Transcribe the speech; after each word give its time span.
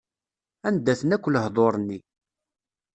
Anda-ten 0.67 1.09
akk 1.15 1.25
lehduṛ-nni. 1.29 1.99